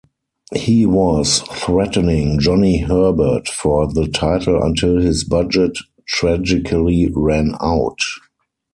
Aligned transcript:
He 0.55 0.87
was 0.87 1.41
threatening 1.51 2.39
Johnny 2.39 2.79
Herbert 2.79 3.47
for 3.47 3.85
the 3.85 4.07
title 4.07 4.59
until 4.63 4.97
his 4.99 5.23
budget 5.23 5.77
tragically 6.07 7.11
ran 7.15 7.53
out. 7.61 7.99